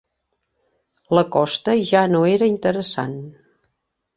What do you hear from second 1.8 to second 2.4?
ja no